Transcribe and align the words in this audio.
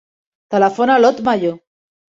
Telefona 0.55 0.97
a 0.97 1.03
l'Ot 1.05 1.23
Mallo. 1.31 1.57